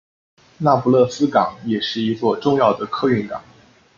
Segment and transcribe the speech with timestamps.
[0.57, 3.39] 那不勒斯港也是一座重要的客运港。